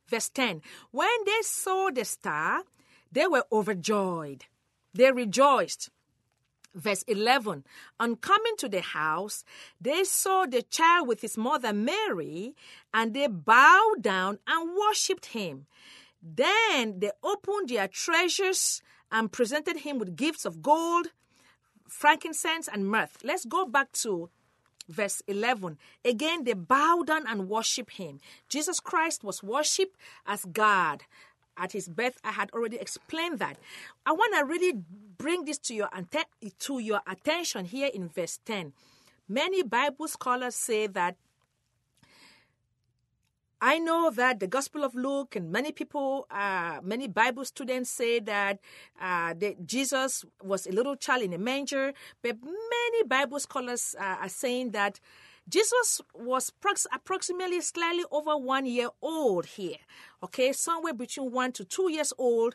Verse 0.06 0.28
10 0.28 0.60
When 0.90 1.08
they 1.24 1.40
saw 1.42 1.90
the 1.90 2.04
star, 2.04 2.62
they 3.10 3.26
were 3.26 3.44
overjoyed. 3.52 4.44
They 4.92 5.12
rejoiced. 5.12 5.90
Verse 6.74 7.02
11 7.02 7.64
On 8.00 8.16
coming 8.16 8.56
to 8.58 8.68
the 8.68 8.80
house, 8.80 9.44
they 9.80 10.04
saw 10.04 10.46
the 10.46 10.62
child 10.62 11.08
with 11.08 11.20
his 11.20 11.36
mother 11.36 11.72
Mary, 11.72 12.54
and 12.94 13.14
they 13.14 13.26
bowed 13.26 14.00
down 14.00 14.38
and 14.46 14.76
worshipped 14.76 15.26
him. 15.26 15.66
Then 16.22 17.00
they 17.00 17.10
opened 17.22 17.68
their 17.68 17.88
treasures 17.88 18.80
and 19.10 19.32
presented 19.32 19.78
him 19.78 19.98
with 19.98 20.16
gifts 20.16 20.44
of 20.44 20.62
gold, 20.62 21.08
frankincense, 21.88 22.68
and 22.72 22.88
myrrh. 22.88 23.08
Let's 23.22 23.44
go 23.44 23.66
back 23.66 23.92
to 24.04 24.30
verse 24.88 25.22
11. 25.26 25.78
Again, 26.04 26.44
they 26.44 26.54
bowed 26.54 27.08
down 27.08 27.26
and 27.26 27.48
worshiped 27.48 27.96
him. 27.96 28.20
Jesus 28.48 28.80
Christ 28.80 29.22
was 29.22 29.42
worshipped 29.42 29.96
as 30.26 30.44
God 30.44 31.02
at 31.56 31.72
his 31.72 31.88
birth. 31.88 32.18
I 32.24 32.32
had 32.32 32.50
already 32.52 32.76
explained 32.76 33.38
that. 33.38 33.56
I 34.06 34.12
want 34.12 34.34
to 34.36 34.44
really 34.44 34.74
bring 35.18 35.44
this 35.44 35.58
to 35.58 35.74
your 35.74 35.88
to 36.60 36.78
your 36.78 37.00
attention 37.06 37.66
here 37.66 37.90
in 37.92 38.08
verse 38.08 38.38
10. 38.44 38.72
Many 39.28 39.62
Bible 39.62 40.08
scholars 40.08 40.54
say 40.56 40.86
that 40.88 41.16
I 43.64 43.78
know 43.78 44.10
that 44.10 44.40
the 44.40 44.48
Gospel 44.48 44.82
of 44.82 44.92
Luke 44.96 45.36
and 45.36 45.52
many 45.52 45.70
people, 45.70 46.26
uh, 46.32 46.80
many 46.82 47.06
Bible 47.06 47.44
students 47.44 47.90
say 47.90 48.18
that, 48.18 48.58
uh, 49.00 49.34
that 49.34 49.64
Jesus 49.64 50.24
was 50.42 50.66
a 50.66 50.72
little 50.72 50.96
child 50.96 51.22
in 51.22 51.32
a 51.32 51.38
manger, 51.38 51.92
but 52.22 52.38
many 52.42 53.04
Bible 53.04 53.38
scholars 53.38 53.94
uh, 54.00 54.16
are 54.22 54.28
saying 54.28 54.72
that 54.72 54.98
Jesus 55.48 56.00
was 56.14 56.50
prox- 56.50 56.86
approximately 56.92 57.60
slightly 57.60 58.04
over 58.10 58.36
one 58.36 58.64
year 58.64 58.88
old 59.00 59.46
here, 59.46 59.78
okay, 60.22 60.52
somewhere 60.52 60.94
between 60.94 61.30
one 61.30 61.52
to 61.52 61.64
two 61.64 61.90
years 61.90 62.12
old 62.16 62.54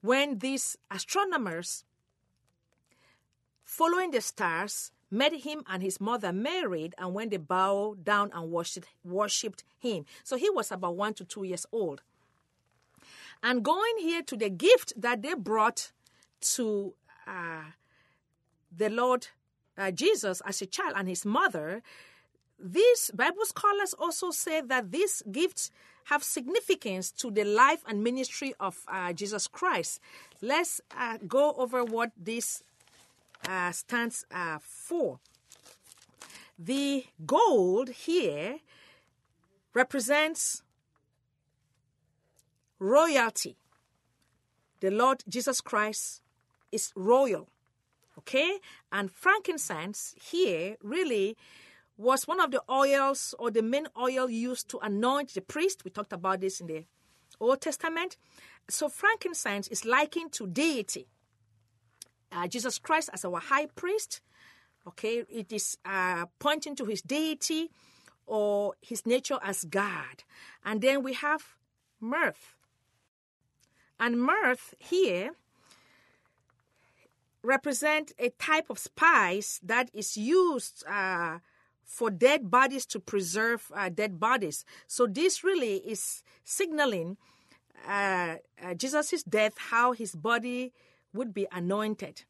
when 0.00 0.38
these 0.38 0.76
astronomers, 0.90 1.84
following 3.62 4.10
the 4.10 4.20
stars, 4.20 4.90
met 5.10 5.32
him 5.32 5.62
and 5.68 5.82
his 5.82 6.00
mother 6.00 6.32
married, 6.32 6.94
and 6.98 7.14
when 7.14 7.28
they 7.28 7.36
bowed 7.36 8.04
down 8.04 8.30
and 8.34 8.50
worshipped, 8.50 8.88
worshipped 9.04 9.64
him. 9.78 10.04
So 10.24 10.36
he 10.36 10.50
was 10.50 10.72
about 10.72 10.96
one 10.96 11.14
to 11.14 11.24
two 11.24 11.44
years 11.44 11.66
old. 11.72 12.02
And 13.42 13.62
going 13.62 13.98
here 13.98 14.22
to 14.22 14.36
the 14.36 14.50
gift 14.50 14.92
that 14.96 15.22
they 15.22 15.34
brought 15.34 15.92
to 16.56 16.94
uh, 17.26 17.64
the 18.76 18.88
Lord 18.88 19.28
uh, 19.76 19.90
Jesus 19.90 20.42
as 20.46 20.62
a 20.62 20.66
child 20.66 20.94
and 20.96 21.08
his 21.08 21.24
mother, 21.24 21.82
these 22.58 23.10
Bible 23.14 23.44
scholars 23.44 23.94
also 23.98 24.30
say 24.30 24.60
that 24.60 24.90
these 24.90 25.22
gifts 25.30 25.70
have 26.04 26.22
significance 26.22 27.10
to 27.10 27.30
the 27.30 27.44
life 27.44 27.82
and 27.86 28.02
ministry 28.02 28.54
of 28.60 28.78
uh, 28.88 29.12
Jesus 29.12 29.46
Christ. 29.46 30.00
Let's 30.42 30.80
uh, 30.96 31.18
go 31.26 31.52
over 31.52 31.84
what 31.84 32.10
this 32.16 32.62
uh, 33.48 33.72
stands 33.72 34.26
uh, 34.30 34.58
for. 34.60 35.18
The 36.58 37.04
gold 37.26 37.88
here 37.90 38.58
represents 39.72 40.62
royalty. 42.78 43.56
The 44.80 44.90
Lord 44.90 45.24
Jesus 45.28 45.60
Christ 45.60 46.20
is 46.70 46.92
royal. 46.94 47.48
Okay? 48.18 48.58
And 48.92 49.10
frankincense 49.10 50.14
here 50.20 50.76
really 50.82 51.36
was 51.96 52.26
one 52.26 52.40
of 52.40 52.50
the 52.50 52.62
oils 52.68 53.34
or 53.38 53.50
the 53.50 53.62
main 53.62 53.86
oil 53.98 54.28
used 54.28 54.68
to 54.70 54.78
anoint 54.78 55.34
the 55.34 55.40
priest. 55.40 55.84
We 55.84 55.90
talked 55.90 56.12
about 56.12 56.40
this 56.40 56.60
in 56.60 56.66
the 56.66 56.84
Old 57.40 57.60
Testament. 57.60 58.16
So 58.68 58.88
frankincense 58.88 59.68
is 59.68 59.84
likened 59.84 60.32
to 60.32 60.46
deity. 60.46 61.06
Uh, 62.32 62.48
Jesus 62.48 62.78
Christ 62.78 63.10
as 63.12 63.24
our 63.24 63.38
high 63.38 63.66
priest. 63.66 64.20
Okay, 64.86 65.24
it 65.30 65.52
is 65.52 65.78
uh, 65.84 66.26
pointing 66.38 66.76
to 66.76 66.84
his 66.84 67.00
deity 67.00 67.70
or 68.26 68.74
his 68.82 69.06
nature 69.06 69.38
as 69.42 69.64
God. 69.64 70.24
And 70.64 70.80
then 70.80 71.02
we 71.02 71.12
have 71.14 71.42
myrrh. 72.00 72.34
And 74.00 74.20
myrrh 74.20 74.56
here 74.78 75.30
represent 77.42 78.12
a 78.18 78.30
type 78.30 78.70
of 78.70 78.78
spice 78.78 79.60
that 79.62 79.90
is 79.94 80.16
used 80.16 80.84
uh, 80.88 81.38
for 81.84 82.10
dead 82.10 82.50
bodies 82.50 82.86
to 82.86 83.00
preserve 83.00 83.70
uh, 83.74 83.88
dead 83.88 84.18
bodies. 84.18 84.64
So 84.86 85.06
this 85.06 85.44
really 85.44 85.76
is 85.76 86.22
signaling 86.44 87.16
uh, 87.86 88.36
uh, 88.62 88.74
Jesus' 88.74 89.22
death, 89.22 89.54
how 89.58 89.92
his 89.92 90.14
body 90.14 90.72
would 91.12 91.34
be 91.34 91.46
anointed. 91.52 92.22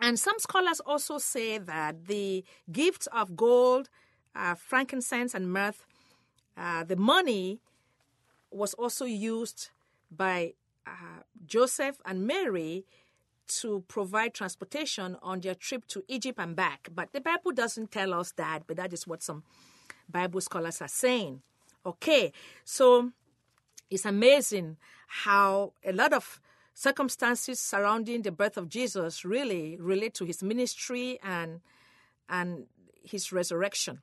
And 0.00 0.18
some 0.18 0.38
scholars 0.38 0.80
also 0.80 1.18
say 1.18 1.58
that 1.58 2.06
the 2.06 2.44
gifts 2.70 3.06
of 3.08 3.36
gold, 3.36 3.88
uh, 4.34 4.54
frankincense, 4.54 5.34
and 5.34 5.52
myrrh, 5.52 5.72
uh, 6.56 6.84
the 6.84 6.96
money 6.96 7.60
was 8.50 8.74
also 8.74 9.04
used 9.04 9.70
by 10.10 10.54
uh, 10.86 11.22
Joseph 11.46 12.00
and 12.04 12.26
Mary 12.26 12.84
to 13.48 13.84
provide 13.88 14.34
transportation 14.34 15.16
on 15.22 15.40
their 15.40 15.54
trip 15.54 15.86
to 15.88 16.04
Egypt 16.08 16.38
and 16.38 16.56
back. 16.56 16.88
But 16.94 17.12
the 17.12 17.20
Bible 17.20 17.52
doesn't 17.52 17.90
tell 17.90 18.14
us 18.14 18.32
that, 18.32 18.64
but 18.66 18.76
that 18.76 18.92
is 18.92 19.06
what 19.06 19.22
some 19.22 19.42
Bible 20.08 20.40
scholars 20.40 20.80
are 20.80 20.88
saying. 20.88 21.42
Okay, 21.84 22.32
so 22.64 23.12
it's 23.90 24.04
amazing 24.04 24.76
how 25.06 25.72
a 25.84 25.92
lot 25.92 26.12
of 26.12 26.40
circumstances 26.74 27.58
surrounding 27.58 28.22
the 28.22 28.32
birth 28.32 28.56
of 28.56 28.68
Jesus 28.68 29.24
really 29.24 29.76
relate 29.80 30.14
to 30.14 30.24
his 30.24 30.42
ministry 30.42 31.18
and 31.22 31.60
and 32.28 32.66
his 33.02 33.32
resurrection. 33.32 34.00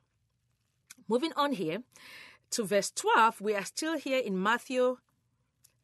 Moving 1.07 1.33
on 1.35 1.51
here 1.51 1.83
to 2.51 2.63
verse 2.63 2.91
12, 2.91 3.41
we 3.41 3.53
are 3.53 3.65
still 3.65 3.97
here 3.97 4.19
in 4.19 4.41
Matthew 4.41 4.97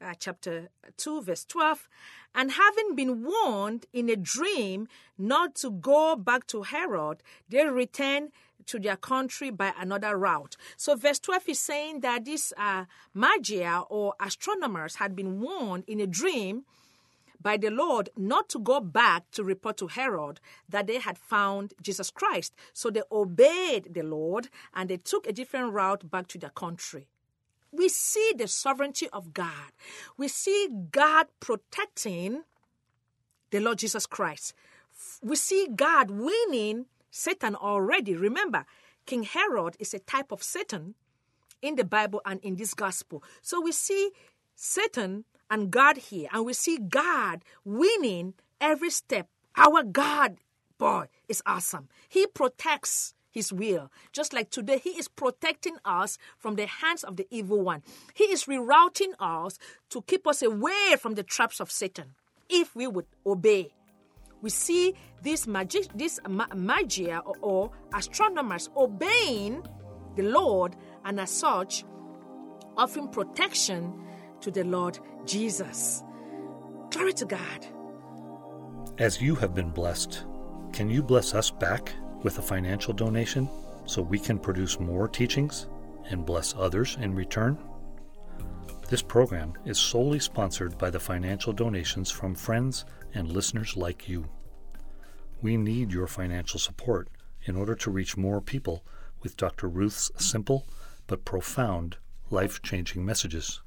uh, 0.01 0.13
chapter 0.19 0.69
2, 0.97 1.21
verse 1.21 1.45
12. 1.45 1.87
And 2.35 2.51
having 2.51 2.95
been 2.95 3.23
warned 3.23 3.85
in 3.93 4.09
a 4.09 4.15
dream 4.15 4.87
not 5.17 5.55
to 5.55 5.71
go 5.71 6.15
back 6.15 6.47
to 6.47 6.63
Herod, 6.63 7.23
they 7.49 7.65
returned 7.65 8.31
to 8.67 8.79
their 8.79 8.97
country 8.97 9.49
by 9.49 9.73
another 9.79 10.17
route. 10.17 10.55
So, 10.77 10.95
verse 10.95 11.19
12 11.19 11.49
is 11.49 11.59
saying 11.59 12.01
that 12.01 12.25
these 12.25 12.53
uh, 12.57 12.85
magi 13.13 13.79
or 13.89 14.13
astronomers 14.19 14.95
had 14.95 15.15
been 15.15 15.39
warned 15.39 15.85
in 15.87 15.99
a 15.99 16.07
dream 16.07 16.65
by 17.41 17.57
the 17.57 17.69
Lord 17.69 18.09
not 18.17 18.49
to 18.49 18.59
go 18.59 18.79
back 18.79 19.31
to 19.31 19.43
report 19.43 19.77
to 19.77 19.87
Herod 19.87 20.39
that 20.67 20.87
they 20.87 20.99
had 20.99 21.17
found 21.17 21.73
Jesus 21.81 22.11
Christ. 22.11 22.53
So 22.73 22.89
they 22.89 23.01
obeyed 23.11 23.93
the 23.93 24.03
Lord 24.03 24.49
and 24.73 24.89
they 24.89 24.97
took 24.97 25.25
a 25.25 25.33
different 25.33 25.73
route 25.73 26.11
back 26.11 26.27
to 26.27 26.37
their 26.37 26.49
country 26.49 27.07
we 27.71 27.89
see 27.89 28.33
the 28.37 28.47
sovereignty 28.47 29.07
of 29.11 29.33
God. 29.33 29.71
We 30.17 30.27
see 30.27 30.69
God 30.91 31.27
protecting 31.39 32.43
the 33.51 33.59
Lord 33.59 33.79
Jesus 33.79 34.05
Christ. 34.05 34.53
We 35.21 35.35
see 35.35 35.67
God 35.75 36.11
winning 36.11 36.85
Satan 37.11 37.55
already. 37.55 38.15
Remember, 38.15 38.65
King 39.05 39.23
Herod 39.23 39.75
is 39.79 39.93
a 39.93 39.99
type 39.99 40.31
of 40.31 40.43
Satan 40.43 40.95
in 41.61 41.75
the 41.75 41.83
Bible 41.83 42.21
and 42.25 42.39
in 42.41 42.55
this 42.55 42.73
gospel. 42.73 43.23
So 43.41 43.61
we 43.61 43.71
see 43.71 44.11
Satan 44.55 45.25
and 45.49 45.71
God 45.71 45.97
here, 45.97 46.29
and 46.31 46.45
we 46.45 46.53
see 46.53 46.77
God 46.77 47.43
winning 47.65 48.35
every 48.61 48.91
step. 48.91 49.27
Our 49.55 49.83
God, 49.83 50.37
boy, 50.77 51.05
is 51.27 51.41
awesome. 51.45 51.89
He 52.07 52.27
protects 52.27 53.13
his 53.31 53.53
will. 53.53 53.91
Just 54.11 54.33
like 54.33 54.49
today, 54.49 54.79
He 54.79 54.91
is 54.91 55.07
protecting 55.07 55.77
us 55.85 56.17
from 56.37 56.55
the 56.55 56.65
hands 56.65 57.03
of 57.03 57.15
the 57.17 57.27
evil 57.29 57.61
one. 57.61 57.83
He 58.13 58.25
is 58.25 58.45
rerouting 58.45 59.13
us 59.19 59.57
to 59.89 60.01
keep 60.01 60.27
us 60.27 60.41
away 60.41 60.95
from 60.99 61.15
the 61.15 61.23
traps 61.23 61.59
of 61.59 61.71
Satan 61.71 62.15
if 62.49 62.75
we 62.75 62.87
would 62.87 63.05
obey. 63.25 63.73
We 64.41 64.49
see 64.49 64.95
these 65.21 65.47
magi- 65.47 65.89
these 65.93 66.19
ma- 66.27 66.47
magia 66.55 67.19
or, 67.25 67.35
or 67.41 67.71
astronomers 67.93 68.69
obeying 68.75 69.63
the 70.15 70.23
Lord 70.23 70.75
and 71.05 71.19
as 71.19 71.29
such 71.29 71.83
offering 72.77 73.09
protection 73.09 73.93
to 74.41 74.49
the 74.49 74.63
Lord 74.63 74.99
Jesus. 75.25 76.03
Glory 76.91 77.13
to 77.13 77.25
God. 77.25 77.67
As 78.97 79.21
you 79.21 79.35
have 79.35 79.53
been 79.53 79.69
blessed, 79.69 80.25
can 80.71 80.89
you 80.89 81.03
bless 81.03 81.33
us 81.33 81.51
back 81.51 81.93
with 82.23 82.37
a 82.37 82.41
financial 82.41 82.93
donation 82.93 83.49
so 83.85 84.01
we 84.01 84.19
can 84.19 84.37
produce 84.37 84.79
more 84.79 85.07
teachings 85.07 85.67
and 86.09 86.25
bless 86.25 86.55
others 86.55 86.97
in 87.01 87.15
return? 87.15 87.57
This 88.89 89.01
program 89.01 89.53
is 89.65 89.77
solely 89.77 90.19
sponsored 90.19 90.77
by 90.77 90.89
the 90.89 90.99
financial 90.99 91.53
donations 91.53 92.09
from 92.09 92.33
friends 92.33 92.85
and 93.13 93.31
listeners 93.31 93.77
like 93.77 94.09
you. 94.09 94.27
We 95.41 95.57
need 95.57 95.91
your 95.91 96.07
financial 96.07 96.59
support 96.59 97.07
in 97.43 97.55
order 97.55 97.75
to 97.75 97.91
reach 97.91 98.17
more 98.17 98.41
people 98.41 98.83
with 99.21 99.37
Dr. 99.37 99.67
Ruth's 99.67 100.11
simple 100.17 100.65
but 101.07 101.25
profound 101.25 101.97
life 102.29 102.61
changing 102.61 103.05
messages. 103.05 103.61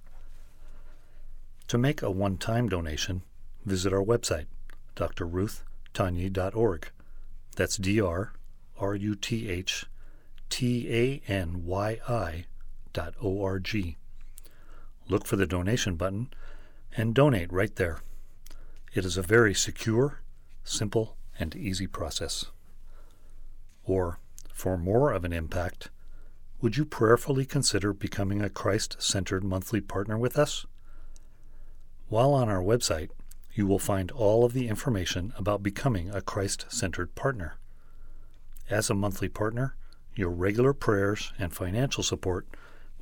To 1.69 1.79
make 1.79 2.03
a 2.03 2.11
one 2.11 2.37
time 2.37 2.69
donation, 2.69 3.23
visit 3.65 3.93
our 3.93 4.05
website, 4.05 4.47
drruthtanyi.org. 4.97 6.91
That's 7.57 7.77
D 7.77 8.01
R 8.01 8.33
R 8.79 8.95
U 8.95 9.15
T 9.15 9.49
H 9.49 9.87
T 10.51 10.89
A 10.91 11.23
N 11.31 11.65
Y 11.65 11.99
I 12.09 12.47
dot 12.93 13.15
O 13.23 13.43
R 13.43 13.59
G. 13.59 13.97
Look 15.09 15.27
for 15.27 15.37
the 15.37 15.47
donation 15.47 15.97
button 15.97 16.29
and 16.97 17.15
donate 17.15 17.53
right 17.53 17.75
there. 17.77 18.01
It 18.95 19.05
is 19.05 19.17
a 19.17 19.23
very 19.23 19.55
secure, 19.55 20.21
simple, 20.65 21.17
and 21.39 21.57
easy 21.57 21.87
process. 21.87 22.47
Or, 23.85 24.19
for 24.53 24.77
more 24.77 25.13
of 25.13 25.25
an 25.25 25.33
impact, 25.33 25.91
would 26.61 26.77
you 26.77 26.85
prayerfully 26.85 27.45
consider 27.45 27.93
becoming 27.93 28.43
a 28.43 28.51
Christ 28.51 28.97
centered 29.01 29.43
monthly 29.43 29.81
partner 29.81 30.17
with 30.17 30.39
us? 30.39 30.67
While 32.09 32.35
on 32.35 32.49
our 32.49 32.63
website, 32.63 33.09
you 33.55 33.67
will 33.67 33.79
find 33.79 34.11
all 34.11 34.45
of 34.45 34.53
the 34.53 34.69
information 34.69 35.33
about 35.37 35.63
becoming 35.63 36.11
a 36.11 36.21
Christ 36.21 36.67
centered 36.69 37.15
partner. 37.15 37.57
As 38.71 38.89
a 38.89 38.95
monthly 38.95 39.29
partner, 39.29 39.75
your 40.15 40.31
regular 40.31 40.73
prayers 40.73 41.33
and 41.39 41.53
financial 41.53 42.03
support 42.03 42.47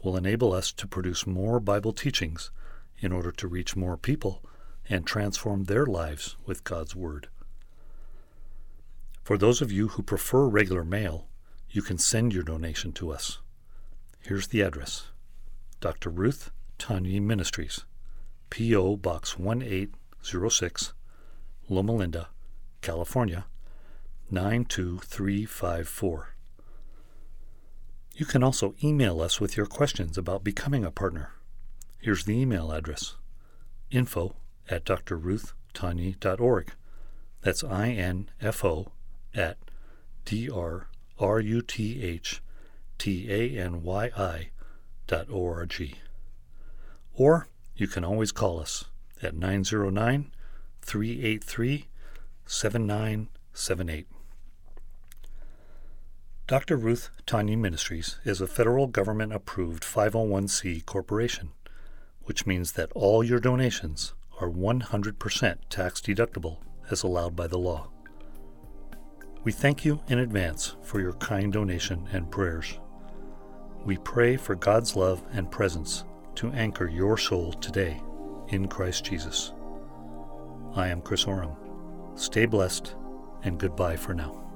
will 0.02 0.16
enable 0.16 0.52
us 0.52 0.72
to 0.72 0.86
produce 0.86 1.26
more 1.26 1.60
Bible 1.60 1.92
teachings 1.92 2.50
in 2.98 3.12
order 3.12 3.32
to 3.32 3.48
reach 3.48 3.76
more 3.76 3.96
people 3.96 4.42
and 4.88 5.06
transform 5.06 5.64
their 5.64 5.86
lives 5.86 6.36
with 6.46 6.64
God's 6.64 6.96
Word. 6.96 7.28
For 9.22 9.36
those 9.38 9.60
of 9.60 9.70
you 9.70 9.88
who 9.88 10.02
prefer 10.02 10.48
regular 10.48 10.84
mail, 10.84 11.28
you 11.70 11.82
can 11.82 11.98
send 11.98 12.32
your 12.32 12.42
donation 12.42 12.92
to 12.94 13.10
us. 13.10 13.38
Here's 14.20 14.48
the 14.48 14.62
address 14.62 15.08
Dr. 15.80 16.10
Ruth 16.10 16.50
Tanyi 16.78 17.20
Ministries, 17.20 17.84
P.O. 18.50 18.96
Box 18.96 19.38
1806, 19.38 20.92
Loma 21.68 21.92
Linda, 21.92 22.28
California 22.80 23.44
92354. 24.32 26.34
You 28.14 28.26
can 28.26 28.42
also 28.42 28.74
email 28.84 29.20
us 29.20 29.40
with 29.40 29.56
your 29.56 29.66
questions 29.66 30.18
about 30.18 30.44
becoming 30.44 30.84
a 30.84 30.90
partner. 30.90 31.32
Here's 31.98 32.24
the 32.24 32.38
email 32.38 32.72
address 32.72 33.14
info 33.90 34.36
at 34.68 34.84
drruthtanyi.org. 34.84 36.72
That's 37.42 37.64
I 37.64 37.88
N 37.88 38.30
F 38.40 38.64
O 38.64 38.92
at 39.34 39.56
D 40.24 40.50
R 40.50 40.88
R 41.18 41.40
U 41.40 41.62
T 41.62 42.02
H 42.02 42.42
T 42.98 43.32
A 43.32 43.58
N 43.58 43.82
Y 43.82 44.10
I 44.16 44.50
dot 45.06 45.26
O 45.30 45.46
R 45.46 45.66
G. 45.66 45.94
Or 47.14 47.48
you 47.74 47.86
can 47.86 48.04
always 48.04 48.32
call 48.32 48.60
us 48.60 48.84
at 49.22 49.34
909 49.34 50.30
383 50.82 51.86
7978. 52.46 54.06
Dr. 56.50 56.76
Ruth 56.76 57.10
Tanyi 57.28 57.56
Ministries 57.56 58.18
is 58.24 58.40
a 58.40 58.46
federal 58.48 58.88
government 58.88 59.32
approved 59.32 59.84
501c 59.84 60.84
corporation, 60.84 61.50
which 62.24 62.44
means 62.44 62.72
that 62.72 62.90
all 62.92 63.22
your 63.22 63.38
donations 63.38 64.14
are 64.40 64.50
100% 64.50 65.58
tax 65.68 66.00
deductible 66.00 66.58
as 66.90 67.04
allowed 67.04 67.36
by 67.36 67.46
the 67.46 67.56
law. 67.56 67.88
We 69.44 69.52
thank 69.52 69.84
you 69.84 70.00
in 70.08 70.18
advance 70.18 70.74
for 70.82 71.00
your 71.00 71.12
kind 71.12 71.52
donation 71.52 72.08
and 72.10 72.28
prayers. 72.32 72.80
We 73.84 73.98
pray 73.98 74.36
for 74.36 74.56
God's 74.56 74.96
love 74.96 75.22
and 75.32 75.52
presence 75.52 76.04
to 76.34 76.50
anchor 76.50 76.88
your 76.88 77.16
soul 77.16 77.52
today 77.52 78.02
in 78.48 78.66
Christ 78.66 79.04
Jesus. 79.04 79.52
I 80.74 80.88
am 80.88 81.00
Chris 81.00 81.28
Oram. 81.28 81.54
Stay 82.16 82.46
blessed 82.46 82.96
and 83.44 83.56
goodbye 83.56 83.94
for 83.94 84.14
now. 84.14 84.49